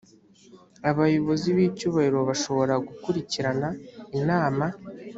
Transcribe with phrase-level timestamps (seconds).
[0.89, 3.67] abayobozi b icyubahiro bashobora gukurikirana
[4.19, 4.65] inama